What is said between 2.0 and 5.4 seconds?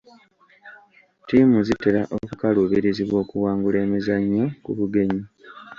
okukaluubirizibwa okuwangula emizannyo ku bugenyi.